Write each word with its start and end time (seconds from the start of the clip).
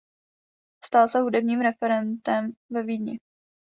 Stal 0.85 1.07
se 1.09 1.19
hudebním 1.21 1.61
referentem 1.61 2.51
ve 2.69 2.83
Vídni. 2.83 3.19